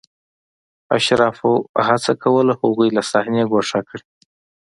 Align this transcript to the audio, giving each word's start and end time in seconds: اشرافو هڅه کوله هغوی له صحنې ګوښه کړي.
اشرافو 0.97 1.51
هڅه 1.87 2.11
کوله 2.23 2.53
هغوی 2.61 2.89
له 2.95 3.01
صحنې 3.11 3.43
ګوښه 3.51 3.79
کړي. 3.89 4.05